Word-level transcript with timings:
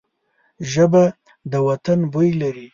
ژبه 0.71 1.03
د 1.51 1.53
وطن 1.67 1.99
بوی 2.11 2.29
لري 2.41 2.67